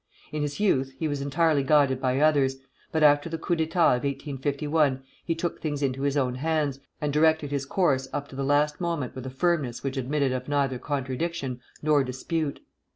[0.31, 2.57] In his youth he was entirely guided by others,
[2.91, 7.13] but after the coup d'état of 1851 he took things into his own hands, and
[7.13, 10.79] directed his course up to the last moment with a firmness which admitted of neither
[10.79, 12.61] contradiction nor dispute.